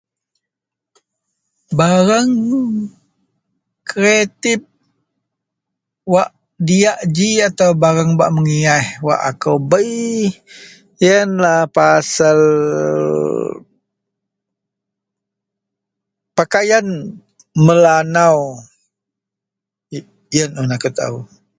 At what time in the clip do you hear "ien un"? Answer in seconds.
20.37-20.69